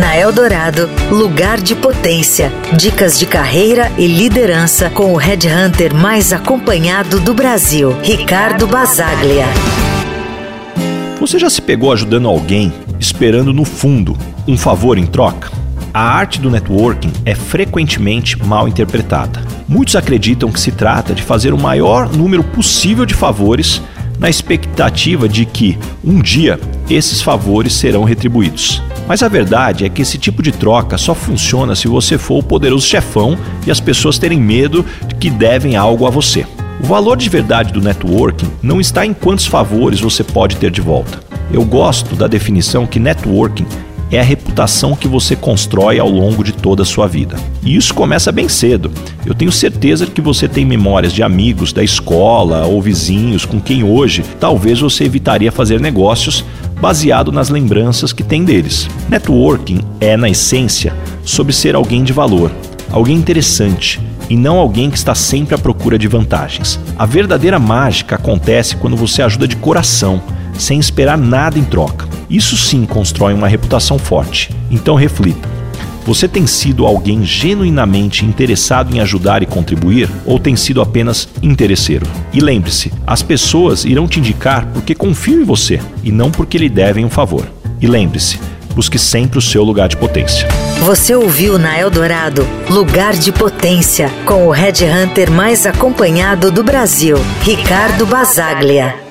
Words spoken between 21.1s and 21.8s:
de fazer o